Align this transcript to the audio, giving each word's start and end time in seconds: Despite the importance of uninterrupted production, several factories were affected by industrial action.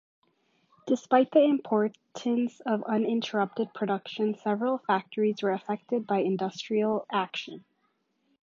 Despite 0.87 1.29
the 1.29 1.43
importance 1.43 2.59
of 2.65 2.81
uninterrupted 2.87 3.71
production, 3.75 4.33
several 4.33 4.79
factories 4.79 5.43
were 5.43 5.51
affected 5.51 6.07
by 6.07 6.21
industrial 6.21 7.05
action. 7.11 7.63